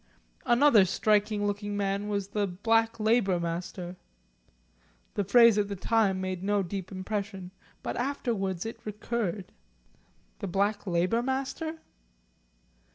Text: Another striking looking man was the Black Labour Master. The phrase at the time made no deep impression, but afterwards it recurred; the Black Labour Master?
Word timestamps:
Another 0.47 0.83
striking 0.83 1.45
looking 1.45 1.77
man 1.77 2.07
was 2.07 2.29
the 2.29 2.47
Black 2.47 2.99
Labour 2.99 3.39
Master. 3.39 3.97
The 5.13 5.23
phrase 5.23 5.59
at 5.59 5.67
the 5.67 5.75
time 5.75 6.19
made 6.19 6.43
no 6.43 6.63
deep 6.63 6.91
impression, 6.91 7.51
but 7.83 7.95
afterwards 7.95 8.65
it 8.65 8.79
recurred; 8.83 9.51
the 10.39 10.47
Black 10.47 10.87
Labour 10.87 11.21
Master? 11.21 11.77